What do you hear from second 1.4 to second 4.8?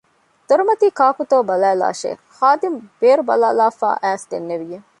ބަލައިބަލާށެވެ! ޚާދިމު ބޭރުބަލައިލައިފައި އައިސް ދެންނެވި